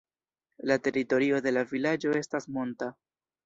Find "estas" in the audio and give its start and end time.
2.25-2.51